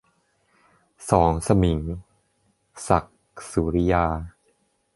[1.09, 1.79] สองสมิง-
[2.87, 3.17] ศักดิ์
[3.51, 4.05] สุริยา